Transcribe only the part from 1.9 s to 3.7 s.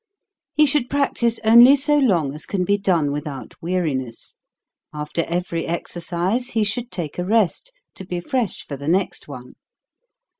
long as can be done without